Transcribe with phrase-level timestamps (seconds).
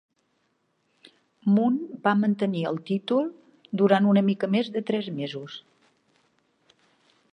[1.57, 3.29] Munn va mantenir el títol
[3.83, 5.63] durant una mica més de tres mesos.